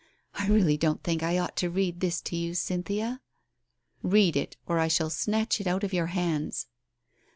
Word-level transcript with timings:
.'I 0.39 0.47
really 0.47 0.77
don't 0.77 1.03
think 1.03 1.21
I 1.21 1.37
ought 1.37 1.55
to 1.57 1.69
read 1.69 1.99
this 1.99 2.21
to 2.21 2.35
you, 2.35 2.55
Cynthia?" 2.55 3.21
"Read 4.01 4.35
it 4.35 4.57
or 4.65 4.79
I 4.79 4.87
shall 4.87 5.11
snatch 5.11 5.61
it 5.61 5.67
out 5.67 5.83
of 5.83 5.93
your 5.93 6.07
hands." 6.07 6.65